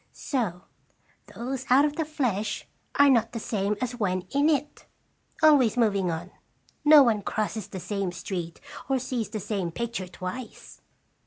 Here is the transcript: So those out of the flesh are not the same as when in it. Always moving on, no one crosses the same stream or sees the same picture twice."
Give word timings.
So 0.13 0.63
those 1.35 1.63
out 1.69 1.85
of 1.85 1.95
the 1.95 2.05
flesh 2.05 2.67
are 2.95 3.07
not 3.07 3.33
the 3.33 3.39
same 3.39 3.75
as 3.79 3.95
when 3.97 4.21
in 4.31 4.49
it. 4.49 4.87
Always 5.43 5.77
moving 5.77 6.09
on, 6.09 6.31
no 6.83 7.03
one 7.03 7.21
crosses 7.21 7.67
the 7.67 7.79
same 7.79 8.11
stream 8.11 8.53
or 8.89 8.97
sees 8.97 9.29
the 9.29 9.39
same 9.39 9.69
picture 9.71 10.07
twice." 10.07 10.81